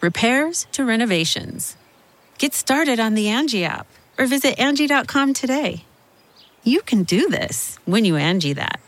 repairs 0.00 0.66
to 0.72 0.84
renovations. 0.84 1.76
Get 2.38 2.54
started 2.54 3.00
on 3.00 3.14
the 3.14 3.28
Angie 3.28 3.64
app 3.64 3.86
or 4.18 4.26
visit 4.26 4.58
Angie.com 4.58 5.34
today. 5.34 5.84
You 6.62 6.82
can 6.82 7.02
do 7.02 7.28
this 7.28 7.78
when 7.84 8.04
you 8.04 8.16
Angie 8.16 8.52
that. 8.54 8.80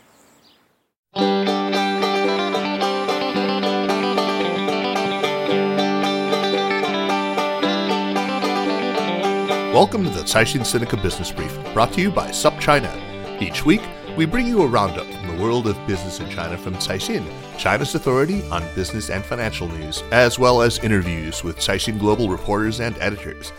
Welcome 9.73 10.03
to 10.03 10.09
the 10.09 10.23
Caixin 10.23 10.61
Sinica 10.61 11.01
Business 11.01 11.31
Brief, 11.31 11.57
brought 11.73 11.93
to 11.93 12.01
you 12.01 12.11
by 12.11 12.29
SupChina. 12.29 13.41
Each 13.41 13.65
week, 13.65 13.81
we 14.17 14.25
bring 14.25 14.45
you 14.45 14.61
a 14.61 14.67
roundup 14.67 15.07
world 15.41 15.65
of 15.65 15.87
business 15.87 16.19
in 16.19 16.29
China 16.29 16.55
from 16.55 16.75
Caixin, 16.75 17.25
China's 17.57 17.95
authority 17.95 18.47
on 18.49 18.63
business 18.75 19.09
and 19.09 19.25
financial 19.25 19.67
news, 19.67 20.03
as 20.11 20.37
well 20.37 20.61
as 20.61 20.77
interviews 20.79 21.43
with 21.43 21.57
Caixin 21.57 21.97
Global 21.97 22.29
reporters 22.29 22.79
and 22.79 22.95
editors. 22.99 23.51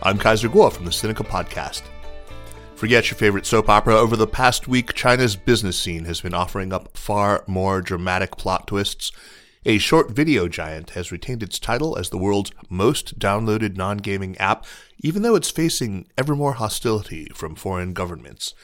I'm 0.00 0.16
Kaiser 0.16 0.48
Kuo 0.48 0.72
from 0.72 0.84
the 0.84 0.92
Sinica 0.92 1.26
Podcast. 1.26 1.82
Forget 2.76 3.10
your 3.10 3.18
favorite 3.18 3.46
soap 3.46 3.68
opera. 3.68 3.96
Over 3.96 4.14
the 4.14 4.28
past 4.28 4.68
week, 4.68 4.94
China's 4.94 5.34
business 5.34 5.76
scene 5.76 6.04
has 6.04 6.20
been 6.20 6.34
offering 6.34 6.72
up 6.72 6.96
far 6.96 7.42
more 7.48 7.80
dramatic 7.80 8.36
plot 8.36 8.68
twists. 8.68 9.10
A 9.66 9.78
short 9.78 10.12
video 10.12 10.46
giant 10.46 10.90
has 10.90 11.10
retained 11.10 11.42
its 11.42 11.58
title 11.58 11.98
as 11.98 12.10
the 12.10 12.18
world's 12.18 12.52
most 12.70 13.18
downloaded 13.18 13.76
non 13.76 13.96
gaming 13.96 14.38
app, 14.38 14.66
even 15.00 15.22
though 15.22 15.34
it's 15.34 15.50
facing 15.50 16.06
ever 16.16 16.36
more 16.36 16.52
hostility 16.52 17.26
from 17.34 17.56
foreign 17.56 17.92
governments. 17.92 18.54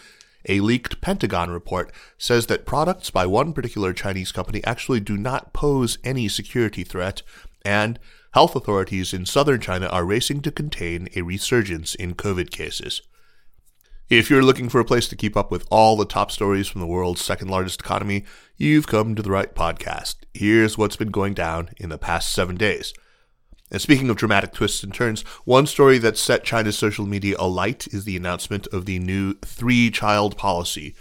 A 0.48 0.60
leaked 0.60 1.00
Pentagon 1.00 1.50
report 1.50 1.92
says 2.16 2.46
that 2.46 2.66
products 2.66 3.10
by 3.10 3.26
one 3.26 3.52
particular 3.52 3.92
Chinese 3.92 4.32
company 4.32 4.64
actually 4.64 5.00
do 5.00 5.16
not 5.16 5.52
pose 5.52 5.98
any 6.02 6.28
security 6.28 6.84
threat, 6.84 7.22
and 7.64 7.98
health 8.32 8.56
authorities 8.56 9.12
in 9.12 9.26
southern 9.26 9.60
China 9.60 9.86
are 9.88 10.04
racing 10.04 10.40
to 10.42 10.50
contain 10.50 11.08
a 11.14 11.22
resurgence 11.22 11.94
in 11.94 12.14
COVID 12.14 12.50
cases. 12.50 13.02
If 14.08 14.28
you're 14.28 14.42
looking 14.42 14.68
for 14.68 14.80
a 14.80 14.84
place 14.84 15.06
to 15.08 15.16
keep 15.16 15.36
up 15.36 15.52
with 15.52 15.66
all 15.70 15.96
the 15.96 16.04
top 16.04 16.32
stories 16.32 16.66
from 16.66 16.80
the 16.80 16.86
world's 16.86 17.22
second 17.22 17.48
largest 17.48 17.80
economy, 17.80 18.24
you've 18.56 18.88
come 18.88 19.14
to 19.14 19.22
the 19.22 19.30
right 19.30 19.54
podcast. 19.54 20.16
Here's 20.34 20.76
what's 20.76 20.96
been 20.96 21.12
going 21.12 21.34
down 21.34 21.70
in 21.76 21.90
the 21.90 21.98
past 21.98 22.32
seven 22.32 22.56
days. 22.56 22.92
And 23.70 23.80
speaking 23.80 24.10
of 24.10 24.16
dramatic 24.16 24.52
twists 24.52 24.82
and 24.82 24.92
turns, 24.92 25.22
one 25.44 25.66
story 25.66 25.98
that 25.98 26.18
set 26.18 26.42
China's 26.42 26.76
social 26.76 27.06
media 27.06 27.36
alight 27.38 27.86
is 27.92 28.04
the 28.04 28.16
announcement 28.16 28.66
of 28.68 28.84
the 28.84 28.98
new 28.98 29.34
three 29.44 29.90
child 29.90 30.36
policy. 30.36 30.94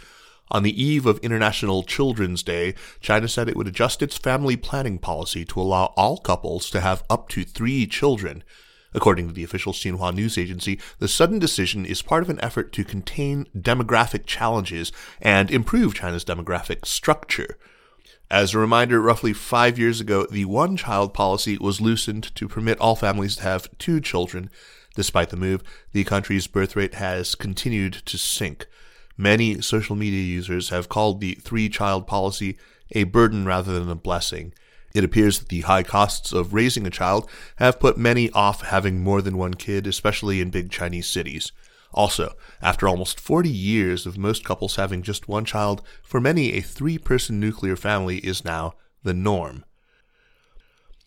On 0.52 0.64
the 0.64 0.84
eve 0.84 1.06
of 1.06 1.20
International 1.20 1.84
Children's 1.84 2.44
Day, 2.44 2.76
China 3.00 3.28
said 3.28 3.48
it 3.48 3.56
would 3.56 3.68
adjust 3.68 4.02
its 4.02 4.18
family 4.18 4.56
planning 4.56 5.00
policy 5.00 5.46
to 5.46 5.62
allow 5.62 5.94
all 5.96 6.18
couples 6.18 6.70
to 6.72 6.80
have 6.82 7.04
up 7.10 7.30
to 7.30 7.44
three 7.44 7.86
children. 7.88 8.44
According 8.94 9.28
to 9.28 9.34
the 9.34 9.44
official 9.44 9.74
Xinhua 9.74 10.14
news 10.14 10.38
agency, 10.38 10.80
the 10.98 11.08
sudden 11.08 11.38
decision 11.38 11.86
is 11.86 12.02
part 12.02 12.24
of 12.24 12.30
an 12.30 12.40
effort 12.42 12.72
to 12.74 12.84
contain 12.84 13.46
demographic 13.56 14.26
challenges 14.26 14.92
and 15.22 15.52
improve 15.52 15.94
China's 15.94 16.26
demographic 16.26 16.86
structure. 16.86 17.58
As 18.32 18.54
a 18.54 18.60
reminder, 18.60 19.02
roughly 19.02 19.34
five 19.34 19.80
years 19.80 20.00
ago, 20.00 20.28
the 20.30 20.46
one 20.46 20.78
child 20.78 21.16
policy 21.16 21.58
was 21.58 21.82
loosened 21.82 22.36
to 22.36 22.48
permit 22.48 22.80
all 22.80 22.96
families 22.96 23.38
to 23.38 23.42
have 23.42 23.76
two 23.80 24.00
children. 24.00 24.52
Despite 24.96 25.32
the 25.32 25.38
move, 25.38 25.64
the 25.94 26.04
country's 26.04 26.46
birth 26.46 26.76
rate 26.76 26.94
has 26.94 27.34
continued 27.34 27.94
to 28.06 28.20
sink. 28.20 28.68
Many 29.18 29.62
social 29.62 29.96
media 29.96 30.22
users 30.22 30.70
have 30.70 30.90
called 30.90 31.22
the 31.22 31.36
three 31.42 31.70
child 31.70 32.06
policy 32.06 32.58
a 32.92 33.06
burden 33.06 33.46
rather 33.46 33.80
than 33.80 33.90
a 33.90 33.96
blessing. 33.96 34.54
It 34.94 35.04
appears 35.04 35.40
that 35.40 35.50
the 35.50 35.62
high 35.62 35.84
costs 35.84 36.32
of 36.32 36.54
raising 36.54 36.86
a 36.86 36.92
child 36.92 37.28
have 37.56 37.80
put 37.80 37.98
many 37.98 38.30
off 38.32 38.62
having 38.62 39.04
more 39.04 39.24
than 39.24 39.38
one 39.38 39.56
kid, 39.56 39.88
especially 39.88 40.40
in 40.40 40.52
big 40.52 40.70
Chinese 40.70 41.08
cities. 41.08 41.52
Also, 41.92 42.36
after 42.62 42.88
almost 42.88 43.20
40 43.20 43.50
years 43.50 44.06
of 44.06 44.18
most 44.18 44.44
couples 44.44 44.76
having 44.76 45.02
just 45.02 45.28
one 45.28 45.46
child, 45.46 45.82
for 46.04 46.22
many 46.22 46.54
a 46.54 46.62
three 46.62 46.98
person 46.98 47.40
nuclear 47.40 47.76
family 47.76 48.18
is 48.20 48.46
now 48.46 48.74
the 49.04 49.14
norm. 49.14 49.66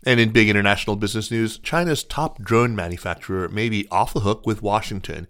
And 0.04 0.18
in 0.18 0.32
big 0.32 0.48
international 0.48 0.96
business 0.96 1.30
news, 1.30 1.58
China's 1.58 2.02
top 2.02 2.42
drone 2.42 2.74
manufacturer 2.74 3.48
may 3.48 3.68
be 3.68 3.86
off 3.90 4.12
the 4.12 4.20
hook 4.20 4.44
with 4.44 4.62
Washington. 4.62 5.28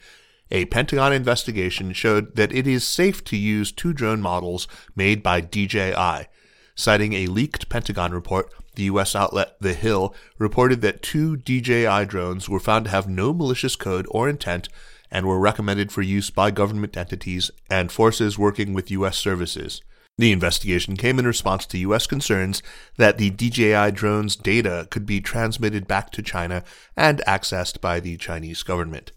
A 0.51 0.65
Pentagon 0.67 1.13
investigation 1.13 1.93
showed 1.93 2.37
that 2.37 2.53
it 2.53 2.67
is 2.67 2.87
safe 2.87 3.23
to 3.25 3.37
use 3.37 3.73
two 3.73 3.93
drone 3.93 4.23
models 4.23 4.67
made 4.97 5.23
by 5.23 5.41
DJI. 5.41 6.29
Citing 6.75 7.13
a 7.13 7.27
leaked 7.27 7.69
Pentagon 7.69 8.13
report, 8.13 8.51
the 8.75 8.85
U.S. 8.85 9.15
outlet 9.15 9.57
The 9.61 9.75
Hill 9.75 10.15
reported 10.39 10.81
that 10.81 11.03
two 11.03 11.37
DJI 11.37 12.07
drones 12.07 12.49
were 12.49 12.61
found 12.61 12.87
to 12.87 12.91
have 12.91 13.07
no 13.07 13.35
malicious 13.35 13.77
code 13.77 14.07
or 14.11 14.29
intent 14.29 14.71
and 15.13 15.27
were 15.27 15.39
recommended 15.39 15.93
for 15.93 16.03
use 16.03 16.31
by 16.31 16.51
government 16.51 16.97
entities 16.97 17.51
and 17.71 17.93
forces 17.93 18.39
working 18.39 18.73
with 18.73 18.91
U.S. 18.91 19.19
services. 19.19 19.83
The 20.19 20.33
investigation 20.33 20.97
came 20.97 21.19
in 21.19 21.27
response 21.27 21.67
to 21.67 21.79
U.S. 21.79 22.07
concerns 22.07 22.63
that 22.97 23.19
the 23.19 23.31
DJI 23.31 23.93
drone's 23.93 24.37
data 24.37 24.89
could 24.91 25.07
be 25.07 25.21
transmitted 25.21 25.87
back 25.87 26.11
to 26.13 26.23
China 26.23 26.65
and 26.97 27.23
accessed 27.27 27.81
by 27.81 28.01
the 28.01 28.17
Chinese 28.17 28.63
government. 28.63 29.13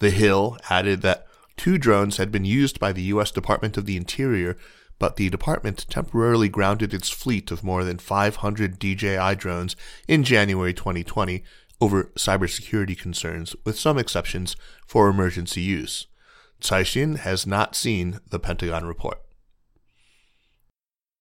The 0.00 0.10
Hill 0.10 0.58
added 0.70 1.02
that 1.02 1.26
two 1.56 1.78
drones 1.78 2.18
had 2.18 2.30
been 2.30 2.44
used 2.44 2.78
by 2.78 2.92
the 2.92 3.02
U.S. 3.02 3.30
Department 3.30 3.76
of 3.76 3.86
the 3.86 3.96
Interior, 3.96 4.56
but 4.98 5.16
the 5.16 5.30
department 5.30 5.86
temporarily 5.88 6.48
grounded 6.48 6.92
its 6.92 7.08
fleet 7.08 7.50
of 7.50 7.64
more 7.64 7.84
than 7.84 7.98
500 7.98 8.78
DJI 8.78 9.34
drones 9.36 9.76
in 10.06 10.24
January 10.24 10.74
2020 10.74 11.42
over 11.80 12.04
cybersecurity 12.16 12.98
concerns, 12.98 13.54
with 13.64 13.78
some 13.78 13.98
exceptions 13.98 14.56
for 14.86 15.08
emergency 15.08 15.60
use. 15.60 16.06
Caixin 16.60 17.18
has 17.18 17.46
not 17.46 17.76
seen 17.76 18.20
the 18.30 18.38
Pentagon 18.38 18.84
report. 18.84 19.20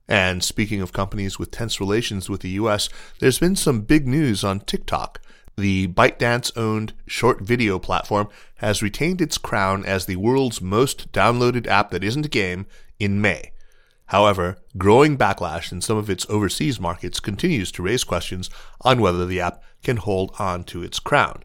And 0.07 0.43
speaking 0.43 0.81
of 0.81 0.93
companies 0.93 1.37
with 1.37 1.51
tense 1.51 1.79
relations 1.79 2.29
with 2.29 2.41
the 2.41 2.49
US, 2.51 2.89
there's 3.19 3.39
been 3.39 3.55
some 3.55 3.81
big 3.81 4.07
news 4.07 4.43
on 4.43 4.61
TikTok. 4.61 5.21
The 5.57 5.87
ByteDance 5.87 6.55
owned 6.55 6.93
short 7.07 7.41
video 7.41 7.77
platform 7.77 8.29
has 8.57 8.83
retained 8.83 9.21
its 9.21 9.37
crown 9.37 9.83
as 9.85 10.05
the 10.05 10.15
world's 10.15 10.61
most 10.61 11.11
downloaded 11.11 11.67
app 11.67 11.91
that 11.91 12.03
isn't 12.03 12.27
a 12.27 12.29
game 12.29 12.67
in 12.99 13.19
May. 13.19 13.51
However, 14.07 14.59
growing 14.77 15.17
backlash 15.17 15.71
in 15.71 15.81
some 15.81 15.97
of 15.97 16.09
its 16.09 16.25
overseas 16.29 16.79
markets 16.79 17.19
continues 17.19 17.71
to 17.73 17.83
raise 17.83 18.05
questions 18.05 18.49
on 18.81 19.01
whether 19.01 19.25
the 19.25 19.41
app 19.41 19.61
can 19.87 19.95
hold 19.95 20.35
on 20.37 20.65
to 20.65 20.83
its 20.83 20.99
crown. 20.99 21.41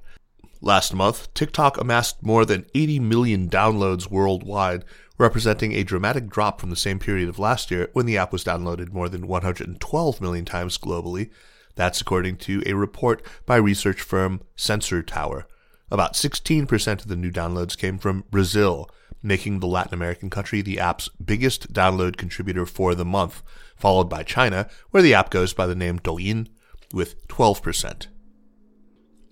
Last 0.61 0.93
month, 0.93 1.33
TikTok 1.33 1.81
amassed 1.81 2.25
more 2.25 2.45
than 2.45 2.67
80 2.75 2.99
million 2.99 3.49
downloads 3.49 4.11
worldwide, 4.11 4.85
representing 5.17 5.73
a 5.73 5.85
dramatic 5.85 6.29
drop 6.29 6.61
from 6.61 6.71
the 6.71 6.75
same 6.75 6.99
period 6.99 7.29
of 7.29 7.39
last 7.39 7.71
year 7.71 7.89
when 7.93 8.05
the 8.05 8.19
app 8.19 8.33
was 8.33 8.43
downloaded 8.43 8.93
more 8.93 9.09
than 9.09 9.29
112 9.29 10.21
million 10.21 10.45
times 10.45 10.77
globally. 10.77 11.31
That's 11.77 12.01
according 12.01 12.39
to 12.39 12.65
a 12.67 12.75
report 12.75 13.25
by 13.47 13.57
research 13.57 14.03
firm 14.03 14.43
Sensor 14.57 15.05
Tower. 15.05 15.47
About 15.89 16.15
16% 16.15 17.01
of 17.01 17.07
the 17.07 17.15
new 17.15 17.31
downloads 17.31 17.79
came 17.79 17.97
from 17.97 18.25
Brazil, 18.29 18.91
making 19.23 19.61
the 19.61 19.69
Latin 19.69 19.95
American 19.95 20.31
country 20.31 20.63
the 20.63 20.81
app's 20.81 21.09
biggest 21.25 21.73
download 21.73 22.17
contributor 22.17 22.67
for 22.67 22.97
the 22.97 23.05
month, 23.05 23.41
followed 23.77 24.11
by 24.11 24.25
China, 24.25 24.69
where 24.91 25.03
the 25.03 25.15
app 25.15 25.31
goes 25.31 25.55
by 25.55 25.69
the 25.69 25.77
name 25.77 26.01
Douyin 26.01 26.49
with 26.93 27.29
12%. 27.29 28.09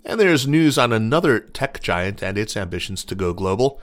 And 0.04 0.18
there's 0.18 0.46
news 0.46 0.78
on 0.78 0.92
another 0.92 1.40
tech 1.40 1.80
giant 1.80 2.22
and 2.22 2.38
its 2.38 2.56
ambitions 2.56 3.04
to 3.04 3.14
go 3.14 3.32
global. 3.32 3.80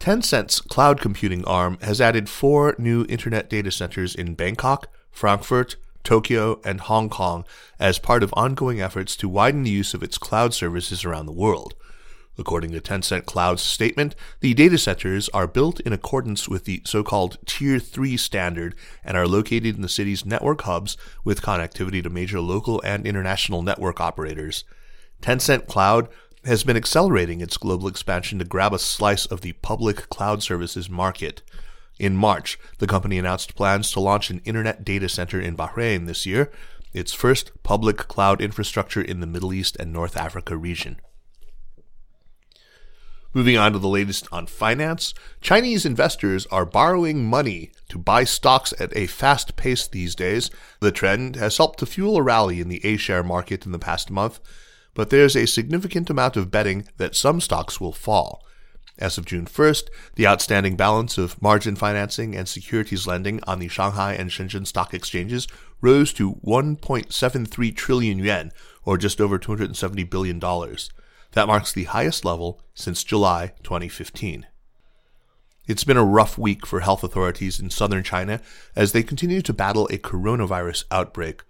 Tencent's 0.00 0.60
cloud 0.60 1.00
computing 1.00 1.44
arm 1.44 1.76
has 1.82 2.00
added 2.00 2.28
four 2.28 2.74
new 2.78 3.04
internet 3.08 3.50
data 3.50 3.70
centers 3.70 4.14
in 4.14 4.34
Bangkok, 4.34 4.88
Frankfurt, 5.10 5.76
Tokyo, 6.04 6.60
and 6.64 6.80
Hong 6.80 7.10
Kong 7.10 7.44
as 7.78 7.98
part 7.98 8.22
of 8.22 8.32
ongoing 8.34 8.80
efforts 8.80 9.16
to 9.16 9.28
widen 9.28 9.62
the 9.62 9.70
use 9.70 9.94
of 9.94 10.02
its 10.02 10.16
cloud 10.16 10.54
services 10.54 11.04
around 11.04 11.26
the 11.26 11.32
world. 11.32 11.74
According 12.38 12.70
to 12.70 12.80
Tencent 12.80 13.26
Cloud's 13.26 13.62
statement, 13.62 14.14
the 14.38 14.54
data 14.54 14.78
centers 14.78 15.28
are 15.30 15.48
built 15.48 15.80
in 15.80 15.92
accordance 15.92 16.48
with 16.48 16.64
the 16.64 16.80
so-called 16.84 17.36
Tier 17.44 17.80
3 17.80 18.16
standard 18.16 18.76
and 19.04 19.16
are 19.16 19.26
located 19.26 19.74
in 19.74 19.82
the 19.82 19.88
city's 19.88 20.24
network 20.24 20.62
hubs 20.62 20.96
with 21.24 21.42
connectivity 21.42 22.00
to 22.00 22.08
major 22.08 22.40
local 22.40 22.80
and 22.82 23.04
international 23.04 23.62
network 23.62 24.00
operators. 24.00 24.62
Tencent 25.20 25.66
Cloud 25.66 26.08
has 26.44 26.64
been 26.64 26.76
accelerating 26.76 27.40
its 27.40 27.56
global 27.56 27.88
expansion 27.88 28.38
to 28.38 28.44
grab 28.44 28.72
a 28.72 28.78
slice 28.78 29.26
of 29.26 29.40
the 29.40 29.52
public 29.54 30.08
cloud 30.08 30.42
services 30.42 30.88
market. 30.88 31.42
In 31.98 32.16
March, 32.16 32.58
the 32.78 32.86
company 32.86 33.18
announced 33.18 33.56
plans 33.56 33.90
to 33.92 34.00
launch 34.00 34.30
an 34.30 34.40
internet 34.44 34.84
data 34.84 35.08
center 35.08 35.40
in 35.40 35.56
Bahrain 35.56 36.06
this 36.06 36.24
year, 36.24 36.50
its 36.92 37.12
first 37.12 37.50
public 37.62 37.96
cloud 37.96 38.40
infrastructure 38.40 39.02
in 39.02 39.20
the 39.20 39.26
Middle 39.26 39.52
East 39.52 39.76
and 39.78 39.92
North 39.92 40.16
Africa 40.16 40.56
region. 40.56 41.00
Moving 43.34 43.58
on 43.58 43.72
to 43.72 43.78
the 43.78 43.88
latest 43.88 44.26
on 44.32 44.46
finance, 44.46 45.12
Chinese 45.42 45.84
investors 45.84 46.46
are 46.46 46.64
borrowing 46.64 47.26
money 47.26 47.72
to 47.90 47.98
buy 47.98 48.24
stocks 48.24 48.72
at 48.80 48.96
a 48.96 49.06
fast 49.06 49.54
pace 49.54 49.86
these 49.86 50.14
days. 50.14 50.50
The 50.80 50.92
trend 50.92 51.36
has 51.36 51.58
helped 51.58 51.78
to 51.80 51.86
fuel 51.86 52.16
a 52.16 52.22
rally 52.22 52.58
in 52.58 52.68
the 52.68 52.84
A 52.86 52.96
share 52.96 53.22
market 53.22 53.66
in 53.66 53.72
the 53.72 53.78
past 53.78 54.10
month, 54.10 54.40
but 54.98 55.10
there's 55.10 55.36
a 55.36 55.46
significant 55.46 56.10
amount 56.10 56.36
of 56.36 56.50
betting 56.50 56.84
that 56.96 57.14
some 57.14 57.40
stocks 57.40 57.80
will 57.80 57.92
fall. 57.92 58.44
As 58.98 59.16
of 59.16 59.26
June 59.26 59.46
1st, 59.46 59.84
the 60.16 60.26
outstanding 60.26 60.74
balance 60.74 61.16
of 61.16 61.40
margin 61.40 61.76
financing 61.76 62.34
and 62.34 62.48
securities 62.48 63.06
lending 63.06 63.40
on 63.44 63.60
the 63.60 63.68
Shanghai 63.68 64.14
and 64.14 64.28
Shenzhen 64.28 64.66
stock 64.66 64.92
exchanges 64.92 65.46
rose 65.80 66.12
to 66.14 66.34
1.73 66.44 67.76
trillion 67.76 68.18
yuan, 68.18 68.50
or 68.84 68.98
just 68.98 69.20
over 69.20 69.38
$270 69.38 70.10
billion. 70.10 70.40
That 70.40 71.46
marks 71.46 71.72
the 71.72 71.84
highest 71.84 72.24
level 72.24 72.60
since 72.74 73.04
July 73.04 73.52
2015. 73.62 74.48
It's 75.68 75.84
been 75.84 75.96
a 75.96 76.04
rough 76.04 76.36
week 76.36 76.66
for 76.66 76.80
health 76.80 77.04
authorities 77.04 77.60
in 77.60 77.70
southern 77.70 78.02
China 78.02 78.40
as 78.74 78.90
they 78.90 79.04
continue 79.04 79.42
to 79.42 79.52
battle 79.52 79.86
a 79.92 79.98
coronavirus 79.98 80.86
outbreak. 80.90 81.44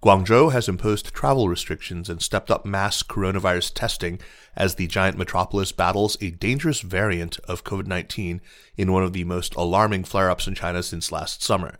Guangzhou 0.00 0.52
has 0.52 0.68
imposed 0.68 1.12
travel 1.12 1.48
restrictions 1.48 2.08
and 2.08 2.22
stepped 2.22 2.52
up 2.52 2.64
mass 2.64 3.02
coronavirus 3.02 3.72
testing 3.74 4.20
as 4.54 4.76
the 4.76 4.86
giant 4.86 5.18
metropolis 5.18 5.72
battles 5.72 6.16
a 6.20 6.30
dangerous 6.30 6.82
variant 6.82 7.40
of 7.48 7.64
COVID 7.64 7.88
19 7.88 8.40
in 8.76 8.92
one 8.92 9.02
of 9.02 9.12
the 9.12 9.24
most 9.24 9.56
alarming 9.56 10.04
flare 10.04 10.30
ups 10.30 10.46
in 10.46 10.54
China 10.54 10.84
since 10.84 11.10
last 11.10 11.42
summer. 11.42 11.78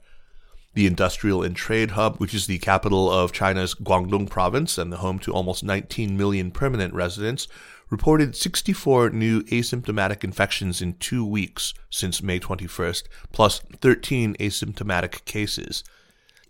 The 0.75 0.87
industrial 0.87 1.45
and 1.45 1.55
trade 1.55 1.93
hub, 1.93 2.17
which 2.17 2.35
is 2.35 2.49
the 2.49 2.59
capital 2.59 3.09
of 3.09 3.33
China's 3.33 3.75
Guangdong 3.75 4.29
province 4.29 4.79
and 4.79 4.93
the 4.93 4.99
home 4.99 5.21
to 5.21 5.33
almost 5.33 5.63
19 5.63 6.17
million 6.17 6.51
permanent 6.51 6.95
residents, 6.95 7.47
reported 7.89 8.35
64 8.35 9.11
new 9.11 9.43
asymptomatic 9.45 10.25
infections 10.25 10.83
in 10.83 10.95
two 10.95 11.25
weeks 11.25 11.73
since 11.89 12.21
May 12.21 12.41
21st, 12.41 13.05
plus 13.31 13.61
13 13.81 14.35
asymptomatic 14.41 15.25
cases. 15.25 15.85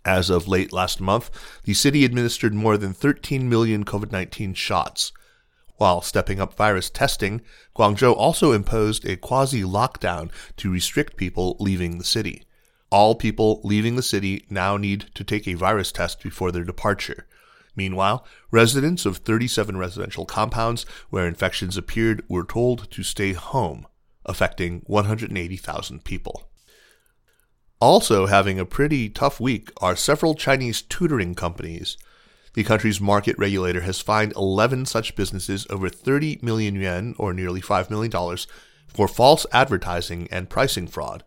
As 0.05 0.29
of 0.29 0.47
late 0.47 0.71
last 0.71 1.01
month, 1.01 1.29
the 1.63 1.73
city 1.73 2.05
administered 2.05 2.53
more 2.53 2.77
than 2.77 2.93
13 2.93 3.49
million 3.49 3.83
COVID 3.83 4.11
19 4.11 4.53
shots. 4.53 5.11
While 5.77 6.01
stepping 6.01 6.41
up 6.41 6.55
virus 6.55 6.89
testing, 6.89 7.41
Guangzhou 7.75 8.13
also 8.15 8.51
imposed 8.51 9.05
a 9.05 9.15
quasi 9.15 9.61
lockdown 9.61 10.29
to 10.57 10.71
restrict 10.71 11.15
people 11.15 11.55
leaving 11.59 11.97
the 11.97 12.03
city. 12.03 12.43
All 12.89 13.15
people 13.15 13.61
leaving 13.63 13.95
the 13.95 14.01
city 14.01 14.45
now 14.49 14.75
need 14.77 15.05
to 15.13 15.23
take 15.23 15.47
a 15.47 15.53
virus 15.53 15.91
test 15.91 16.21
before 16.21 16.51
their 16.51 16.63
departure. 16.63 17.27
Meanwhile, 17.75 18.25
residents 18.51 19.05
of 19.05 19.17
37 19.17 19.77
residential 19.77 20.25
compounds 20.25 20.85
where 21.09 21.27
infections 21.27 21.77
appeared 21.77 22.25
were 22.27 22.43
told 22.43 22.91
to 22.91 23.03
stay 23.03 23.31
home, 23.33 23.87
affecting 24.25 24.81
180,000 24.87 26.03
people. 26.03 26.48
Also 27.81 28.25
having 28.25 28.59
a 28.59 28.65
pretty 28.65 29.07
tough 29.07 29.39
week 29.39 29.71
are 29.77 29.95
several 29.95 30.35
Chinese 30.35 30.81
tutoring 30.81 31.33
companies. 31.33 31.97
The 32.53 32.65
country's 32.65 32.99
market 32.99 33.37
regulator 33.37 33.81
has 33.81 34.01
fined 34.01 34.33
11 34.35 34.85
such 34.85 35.15
businesses 35.15 35.65
over 35.69 35.87
30 35.87 36.39
million 36.41 36.75
yuan, 36.75 37.15
or 37.17 37.33
nearly 37.33 37.61
$5 37.61 37.89
million, 37.89 38.11
for 38.87 39.07
false 39.07 39.45
advertising 39.53 40.27
and 40.29 40.49
pricing 40.49 40.87
fraud. 40.87 41.23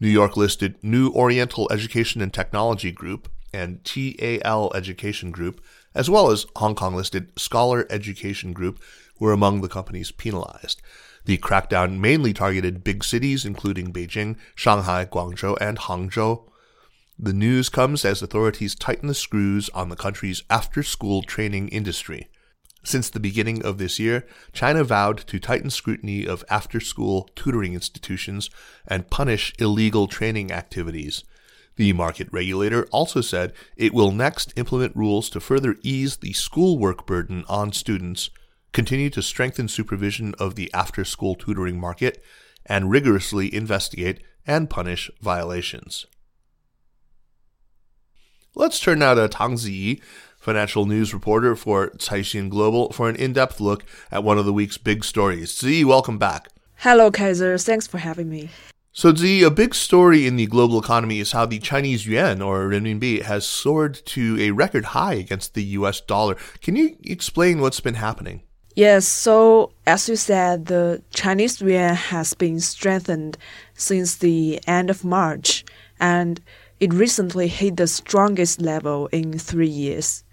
New 0.00 0.08
York 0.08 0.38
listed 0.38 0.76
New 0.82 1.10
Oriental 1.10 1.70
Education 1.70 2.22
and 2.22 2.32
Technology 2.32 2.90
Group 2.90 3.28
and 3.52 3.84
TAL 3.84 4.72
Education 4.74 5.32
Group, 5.32 5.62
as 5.94 6.08
well 6.08 6.30
as 6.30 6.46
Hong 6.56 6.74
Kong 6.74 6.94
listed 6.94 7.38
Scholar 7.38 7.86
Education 7.90 8.54
Group, 8.54 8.80
were 9.20 9.32
among 9.32 9.60
the 9.60 9.68
companies 9.68 10.10
penalized. 10.10 10.80
The 11.24 11.38
crackdown 11.38 11.98
mainly 11.98 12.32
targeted 12.32 12.84
big 12.84 13.02
cities, 13.02 13.44
including 13.44 13.92
Beijing, 13.92 14.36
Shanghai, 14.54 15.06
Guangzhou, 15.06 15.56
and 15.60 15.78
Hangzhou. 15.78 16.48
The 17.18 17.32
news 17.32 17.68
comes 17.68 18.04
as 18.04 18.22
authorities 18.22 18.74
tighten 18.74 19.08
the 19.08 19.14
screws 19.14 19.70
on 19.70 19.88
the 19.88 19.96
country's 19.96 20.42
after 20.50 20.82
school 20.82 21.22
training 21.22 21.68
industry. 21.68 22.28
Since 22.82 23.08
the 23.08 23.20
beginning 23.20 23.64
of 23.64 23.78
this 23.78 23.98
year, 23.98 24.26
China 24.52 24.84
vowed 24.84 25.18
to 25.18 25.40
tighten 25.40 25.70
scrutiny 25.70 26.26
of 26.26 26.44
after 26.50 26.80
school 26.80 27.30
tutoring 27.34 27.72
institutions 27.72 28.50
and 28.86 29.08
punish 29.08 29.54
illegal 29.58 30.06
training 30.06 30.52
activities. 30.52 31.24
The 31.76 31.94
market 31.94 32.28
regulator 32.30 32.86
also 32.92 33.22
said 33.22 33.54
it 33.76 33.94
will 33.94 34.12
next 34.12 34.52
implement 34.56 34.94
rules 34.94 35.30
to 35.30 35.40
further 35.40 35.76
ease 35.82 36.18
the 36.18 36.34
schoolwork 36.34 37.06
burden 37.06 37.44
on 37.48 37.72
students, 37.72 38.28
continue 38.74 39.08
to 39.08 39.22
strengthen 39.22 39.68
supervision 39.68 40.34
of 40.38 40.56
the 40.56 40.70
after 40.74 41.04
school 41.04 41.34
tutoring 41.34 41.80
market, 41.80 42.22
and 42.66 42.90
rigorously 42.90 43.54
investigate 43.54 44.22
and 44.46 44.68
punish 44.68 45.10
violations. 45.22 46.04
Let's 48.54 48.78
turn 48.78 48.98
now 48.98 49.14
to 49.14 49.28
Tang 49.28 49.54
Ziyi, 49.54 50.02
financial 50.38 50.86
news 50.86 51.14
reporter 51.14 51.56
for 51.56 51.90
Caixin 51.90 52.50
Global, 52.50 52.92
for 52.92 53.08
an 53.08 53.16
in 53.16 53.32
depth 53.32 53.60
look 53.60 53.84
at 54.10 54.22
one 54.22 54.38
of 54.38 54.44
the 54.44 54.52
week's 54.52 54.78
big 54.78 55.04
stories. 55.04 55.56
Zi, 55.56 55.84
welcome 55.84 56.18
back. 56.18 56.48
Hello, 56.76 57.10
Kaiser. 57.10 57.56
Thanks 57.56 57.86
for 57.86 57.98
having 57.98 58.28
me. 58.28 58.50
So, 58.92 59.12
Zi, 59.14 59.42
a 59.42 59.50
big 59.50 59.74
story 59.74 60.26
in 60.26 60.36
the 60.36 60.46
global 60.46 60.78
economy 60.78 61.18
is 61.18 61.32
how 61.32 61.46
the 61.46 61.58
Chinese 61.58 62.06
yuan, 62.06 62.40
or 62.40 62.68
renminbi, 62.68 63.22
has 63.22 63.46
soared 63.46 63.94
to 64.06 64.40
a 64.40 64.52
record 64.52 64.86
high 64.86 65.14
against 65.14 65.54
the 65.54 65.64
US 65.78 66.00
dollar. 66.00 66.36
Can 66.60 66.76
you 66.76 66.96
explain 67.02 67.60
what's 67.60 67.80
been 67.80 67.94
happening? 67.94 68.42
Yes, 68.76 69.06
so 69.06 69.70
as 69.86 70.08
you 70.08 70.16
said, 70.16 70.66
the 70.66 71.00
Chinese 71.10 71.60
yuan 71.60 71.94
has 71.94 72.34
been 72.34 72.58
strengthened 72.58 73.38
since 73.74 74.16
the 74.16 74.60
end 74.66 74.90
of 74.90 75.04
March, 75.04 75.64
and 76.00 76.40
it 76.80 76.92
recently 76.92 77.46
hit 77.46 77.76
the 77.76 77.86
strongest 77.86 78.60
level 78.60 79.06
in 79.12 79.38
three 79.38 79.68
years. 79.68 80.24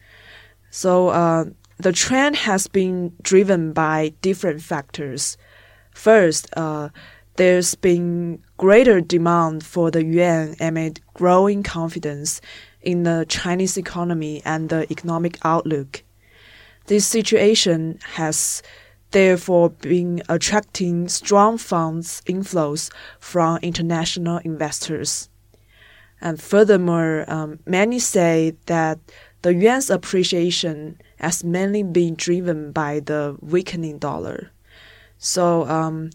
So 0.72 1.10
uh, 1.10 1.46
the 1.78 1.92
trend 1.92 2.36
has 2.38 2.66
been 2.66 3.14
driven 3.22 3.74
by 3.74 4.14
different 4.24 4.64
factors. 4.64 5.38
First, 5.94 6.50
uh, 6.58 6.90
there's 7.36 7.76
been 7.76 8.42
greater 8.58 9.02
demand 9.02 9.64
for 9.64 9.92
the 9.92 10.04
yuan 10.04 10.56
amid 10.60 11.00
growing 11.14 11.62
confidence 11.62 12.42
in 12.82 13.04
the 13.04 13.24
Chinese 13.30 13.78
economy 13.78 14.42
and 14.46 14.70
the 14.70 14.92
economic 14.92 15.38
outlook. 15.44 16.04
This 16.92 17.08
situation 17.08 18.00
has 18.16 18.62
therefore 19.12 19.70
been 19.70 20.24
attracting 20.28 21.08
strong 21.08 21.58
funds 21.58 22.22
inflows 22.28 22.92
from 23.18 23.60
international 23.62 24.40
investors. 24.40 25.30
And 26.20 26.42
furthermore, 26.42 27.24
um, 27.30 27.60
many 27.66 27.98
say 27.98 28.56
that 28.66 29.00
the 29.42 29.54
yuan's 29.54 29.90
appreciation 29.90 31.00
has 31.20 31.46
mainly 31.46 31.82
been 31.82 32.16
driven 32.16 32.74
by 32.74 33.00
the 33.00 33.38
weakening 33.40 33.98
dollar. 33.98 34.52
So 35.18 35.66
um, 35.70 36.10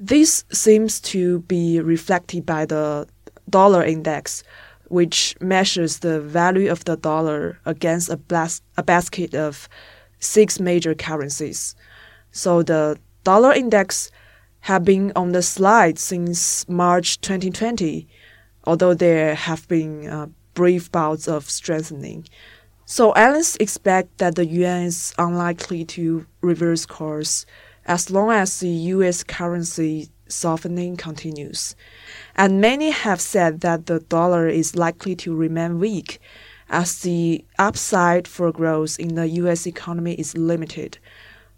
this 0.00 0.46
seems 0.50 0.98
to 1.12 1.40
be 1.40 1.78
reflected 1.78 2.46
by 2.46 2.64
the 2.64 3.06
dollar 3.50 3.84
index, 3.84 4.44
which 4.88 5.36
measures 5.42 5.98
the 5.98 6.22
value 6.22 6.72
of 6.72 6.86
the 6.86 6.96
dollar 6.96 7.58
against 7.66 8.08
a, 8.08 8.16
bas- 8.16 8.62
a 8.78 8.82
basket 8.82 9.34
of 9.34 9.68
six 10.22 10.60
major 10.60 10.94
currencies. 10.94 11.74
So 12.30 12.62
the 12.62 12.98
dollar 13.24 13.52
index 13.52 14.10
have 14.60 14.84
been 14.84 15.12
on 15.16 15.32
the 15.32 15.42
slide 15.42 15.98
since 15.98 16.68
March 16.68 17.20
2020, 17.20 18.06
although 18.64 18.94
there 18.94 19.34
have 19.34 19.66
been 19.68 20.08
uh, 20.08 20.26
brief 20.54 20.90
bouts 20.92 21.26
of 21.26 21.50
strengthening. 21.50 22.26
So 22.84 23.12
analysts 23.14 23.56
expect 23.56 24.18
that 24.18 24.36
the 24.36 24.46
yuan 24.46 24.82
is 24.84 25.14
unlikely 25.18 25.84
to 25.96 26.26
reverse 26.40 26.86
course 26.86 27.44
as 27.84 28.10
long 28.10 28.30
as 28.30 28.60
the 28.60 28.68
US 28.68 29.24
currency 29.24 30.08
softening 30.28 30.96
continues. 30.96 31.74
And 32.36 32.60
many 32.60 32.90
have 32.90 33.20
said 33.20 33.60
that 33.60 33.86
the 33.86 34.00
dollar 34.00 34.46
is 34.46 34.76
likely 34.76 35.16
to 35.16 35.34
remain 35.34 35.80
weak 35.80 36.20
as 36.72 37.00
the 37.00 37.44
upside 37.58 38.26
for 38.26 38.50
growth 38.50 38.98
in 38.98 39.14
the 39.14 39.28
US 39.28 39.66
economy 39.66 40.14
is 40.14 40.36
limited 40.36 40.98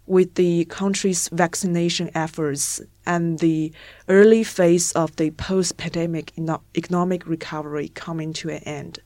with 0.05 0.35
the 0.35 0.65
country's 0.65 1.29
vaccination 1.29 2.11
efforts 2.13 2.79
and 3.07 3.39
the 3.39 3.71
early 4.07 4.43
phase 4.43 4.91
of 4.91 5.15
the 5.15 5.31
post 5.31 5.77
pandemic 5.77 6.31
economic 6.75 7.25
recovery 7.25 7.87
coming 7.89 8.33
to 8.33 8.49
an 8.49 8.61
end. 8.63 8.99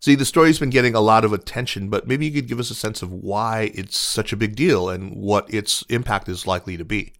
See, 0.00 0.14
the 0.14 0.24
story's 0.24 0.58
been 0.58 0.70
getting 0.70 0.94
a 0.94 1.00
lot 1.00 1.24
of 1.24 1.32
attention, 1.32 1.88
but 1.88 2.06
maybe 2.08 2.26
you 2.26 2.32
could 2.32 2.48
give 2.48 2.60
us 2.60 2.70
a 2.70 2.74
sense 2.74 3.02
of 3.02 3.12
why 3.12 3.70
it's 3.74 3.98
such 3.98 4.32
a 4.32 4.36
big 4.36 4.56
deal 4.56 4.88
and 4.88 5.14
what 5.14 5.52
its 5.52 5.84
impact 5.88 6.28
is 6.28 6.46
likely 6.46 6.76
to 6.76 6.84
be. 6.84 7.12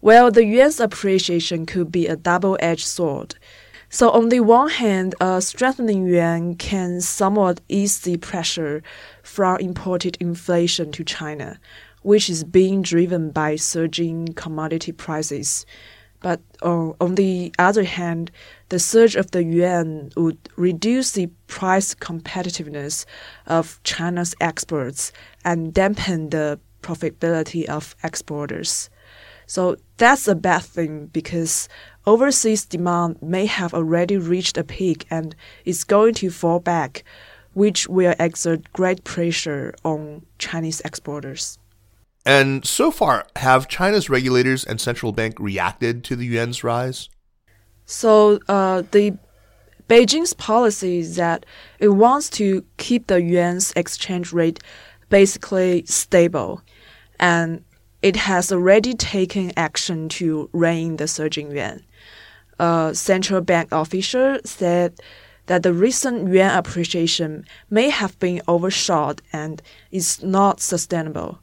Well, 0.00 0.30
the 0.30 0.44
yuan's 0.44 0.78
appreciation 0.78 1.66
could 1.66 1.90
be 1.90 2.06
a 2.06 2.16
double 2.16 2.56
edged 2.60 2.86
sword. 2.86 3.36
So, 3.88 4.10
on 4.10 4.30
the 4.30 4.40
one 4.40 4.70
hand, 4.70 5.14
a 5.20 5.40
strengthening 5.40 6.06
yuan 6.06 6.56
can 6.56 7.00
somewhat 7.00 7.60
ease 7.68 8.00
the 8.00 8.16
pressure 8.16 8.82
from 9.22 9.60
imported 9.60 10.16
inflation 10.20 10.90
to 10.92 11.04
China, 11.04 11.60
which 12.02 12.28
is 12.28 12.42
being 12.42 12.82
driven 12.82 13.30
by 13.30 13.56
surging 13.56 14.32
commodity 14.34 14.90
prices. 14.92 15.64
But 16.20 16.40
uh, 16.62 16.90
on 17.00 17.14
the 17.14 17.52
other 17.58 17.84
hand, 17.84 18.32
the 18.70 18.80
surge 18.80 19.14
of 19.14 19.30
the 19.30 19.44
yuan 19.44 20.10
would 20.16 20.38
reduce 20.56 21.12
the 21.12 21.28
price 21.46 21.94
competitiveness 21.94 23.04
of 23.46 23.80
China's 23.84 24.34
exports 24.40 25.12
and 25.44 25.72
dampen 25.72 26.30
the 26.30 26.58
profitability 26.82 27.66
of 27.66 27.94
exporters. 28.02 28.90
So 29.46 29.76
that's 29.96 30.28
a 30.28 30.34
bad 30.34 30.62
thing 30.62 31.06
because 31.06 31.68
overseas 32.04 32.64
demand 32.64 33.22
may 33.22 33.46
have 33.46 33.72
already 33.72 34.16
reached 34.16 34.58
a 34.58 34.64
peak 34.64 35.06
and 35.10 35.34
is 35.64 35.84
going 35.84 36.14
to 36.14 36.30
fall 36.30 36.60
back, 36.60 37.04
which 37.52 37.88
will 37.88 38.14
exert 38.18 38.72
great 38.72 39.04
pressure 39.04 39.74
on 39.84 40.26
Chinese 40.38 40.80
exporters. 40.80 41.58
And 42.24 42.64
so 42.66 42.90
far, 42.90 43.26
have 43.36 43.68
China's 43.68 44.10
regulators 44.10 44.64
and 44.64 44.80
central 44.80 45.12
bank 45.12 45.38
reacted 45.38 46.02
to 46.04 46.16
the 46.16 46.26
yuan's 46.26 46.64
rise? 46.64 47.08
So 47.84 48.40
uh, 48.48 48.82
the 48.90 49.16
Beijing's 49.88 50.34
policy 50.34 50.98
is 50.98 51.14
that 51.16 51.46
it 51.78 51.90
wants 51.90 52.28
to 52.30 52.64
keep 52.78 53.06
the 53.06 53.22
yuan's 53.22 53.72
exchange 53.76 54.32
rate 54.32 54.58
basically 55.08 55.84
stable, 55.86 56.62
and 57.20 57.64
it 58.06 58.14
has 58.14 58.52
already 58.52 58.94
taken 58.94 59.50
action 59.56 60.08
to 60.08 60.48
rein 60.52 60.96
the 60.96 61.08
surging 61.08 61.50
yuan. 61.50 61.82
A 62.60 62.92
central 62.94 63.40
bank 63.40 63.66
official 63.72 64.38
said 64.44 64.94
that 65.46 65.64
the 65.64 65.72
recent 65.72 66.32
yuan 66.32 66.56
appreciation 66.56 67.44
may 67.68 67.90
have 67.90 68.16
been 68.20 68.40
overshot 68.46 69.20
and 69.32 69.60
is 69.90 70.22
not 70.22 70.60
sustainable. 70.60 71.40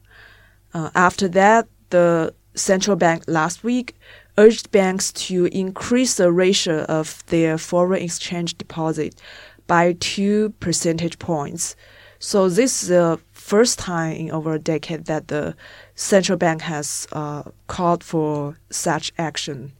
Uh, 0.72 0.88
after 0.94 1.28
that, 1.28 1.68
the 1.90 2.32
central 2.54 2.96
bank 2.96 3.24
last 3.26 3.62
week 3.62 3.94
urged 4.38 4.70
banks 4.70 5.12
to 5.12 5.44
increase 5.64 6.14
the 6.14 6.32
ratio 6.32 6.84
of 6.84 7.26
their 7.26 7.58
foreign 7.58 8.02
exchange 8.02 8.56
deposit 8.56 9.20
by 9.66 9.92
two 10.00 10.48
percentage 10.60 11.18
points. 11.18 11.76
So 12.20 12.48
this 12.48 12.82
is 12.82 12.88
the 12.88 13.20
first 13.44 13.78
time 13.78 14.12
in 14.16 14.30
over 14.30 14.54
a 14.54 14.58
decade 14.58 15.04
that 15.04 15.28
the 15.28 15.54
central 15.94 16.38
bank 16.38 16.62
has 16.62 17.06
uh, 17.12 17.42
called 17.66 18.02
for 18.02 18.58
such 18.70 19.12
action. 19.18 19.72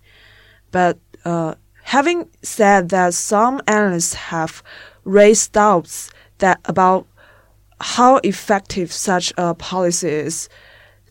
But 0.71 0.99
uh, 1.25 1.55
having 1.83 2.29
said 2.43 2.91
that, 2.91 3.15
some 3.15 3.63
analysts 3.67 4.13
have 4.15 4.63
raised 5.05 5.53
doubts 5.53 6.11
that 6.39 6.61
about 6.67 7.07
how 7.81 8.17
effective 8.19 8.93
such 8.93 9.33
a 9.39 9.55
policy 9.55 10.09
is 10.09 10.49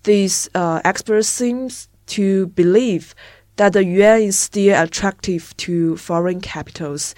these 0.04 0.48
uh, 0.54 0.80
experts 0.86 1.28
seem 1.28 1.70
to 2.06 2.48
believe 2.48 3.16
that 3.58 3.74
the 3.74 3.86
yuan 3.86 4.22
is 4.22 4.38
still 4.38 4.82
attractive 4.82 5.56
to 5.58 5.98
foreign 5.98 6.42
capitals 6.42 7.16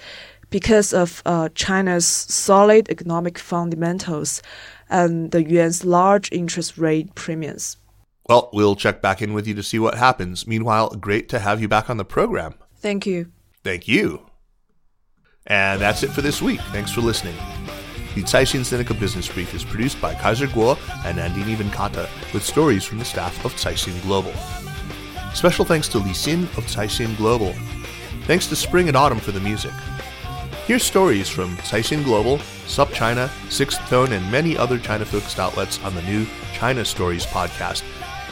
because 0.50 0.92
of 0.92 1.22
uh, 1.26 1.48
China's 1.54 2.06
solid 2.06 2.88
economic 2.88 3.38
fundamentals 3.38 4.42
and 4.88 5.30
the 5.32 5.42
yuan's 5.42 5.84
large 5.84 6.30
interest 6.32 6.78
rate 6.78 7.14
premiums. 7.14 7.76
Well, 8.28 8.50
we'll 8.52 8.76
check 8.76 9.02
back 9.02 9.22
in 9.22 9.34
with 9.34 9.46
you 9.46 9.54
to 9.54 9.62
see 9.62 9.78
what 9.78 9.94
happens. 9.94 10.46
Meanwhile, 10.46 10.90
great 10.96 11.28
to 11.30 11.38
have 11.38 11.60
you 11.60 11.68
back 11.68 11.88
on 11.88 11.96
the 11.96 12.04
program. 12.04 12.54
Thank 12.76 13.06
you. 13.06 13.30
Thank 13.62 13.88
you. 13.88 14.26
And 15.46 15.80
that's 15.80 16.02
it 16.02 16.10
for 16.10 16.22
this 16.22 16.42
week. 16.42 16.60
Thanks 16.72 16.90
for 16.90 17.00
listening. 17.00 17.36
The 18.16 18.22
Caixin 18.22 18.60
Sinica 18.60 18.98
Business 18.98 19.28
Brief 19.28 19.54
is 19.54 19.64
produced 19.64 20.00
by 20.00 20.14
Kaiser 20.14 20.46
Kuo 20.46 20.76
and 21.04 21.18
Nandini 21.18 21.54
Venkata 21.54 22.08
with 22.32 22.42
stories 22.42 22.84
from 22.84 22.98
the 22.98 23.04
staff 23.04 23.44
of 23.44 23.54
Caixin 23.54 24.00
Global. 24.02 24.32
Special 25.36 25.66
thanks 25.66 25.86
to 25.88 25.98
Li 25.98 26.12
Xin 26.12 26.44
of 26.56 26.64
Caixin 26.64 27.14
Global. 27.18 27.52
Thanks 28.22 28.46
to 28.46 28.56
Spring 28.56 28.88
and 28.88 28.96
Autumn 28.96 29.20
for 29.20 29.32
the 29.32 29.40
music. 29.40 29.70
Here's 30.66 30.82
stories 30.82 31.28
from 31.28 31.58
Caixin 31.58 32.02
Global, 32.04 32.38
SupChina, 32.66 33.28
Sixth 33.50 33.78
Tone, 33.86 34.12
and 34.12 34.32
many 34.32 34.56
other 34.56 34.78
China-focused 34.78 35.38
outlets 35.38 35.78
on 35.84 35.94
the 35.94 36.00
new 36.02 36.26
China 36.54 36.86
Stories 36.86 37.26
podcast. 37.26 37.84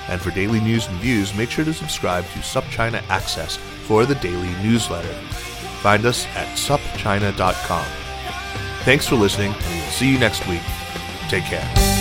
And 0.08 0.18
for 0.18 0.30
daily 0.30 0.61
news 0.61 0.87
and 0.88 0.96
views, 0.96 1.34
make 1.34 1.50
sure 1.50 1.66
to 1.66 1.75
subscribe 1.75 2.25
to 2.25 2.38
SupChina 2.38 3.02
Access 3.11 3.58
for 3.87 4.06
the 4.06 4.14
daily 4.16 4.54
newsletter. 4.62 5.12
Find 5.82 6.06
us 6.06 6.25
at 6.34 6.56
supchina.com. 6.56 7.87
Thanks 8.84 9.06
for 9.06 9.16
listening, 9.16 9.52
and 9.52 9.80
we'll 9.82 9.90
see 9.90 10.11
you 10.11 10.18
next 10.18 10.49
week. 10.49 10.62
Take 11.28 11.44
care. 11.44 11.93